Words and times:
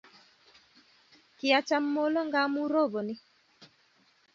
kiacham 1.37 1.83
molo 1.95 2.21
ngamu 2.29 2.61
ropani 2.73 3.13